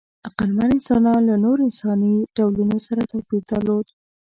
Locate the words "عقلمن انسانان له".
0.27-1.35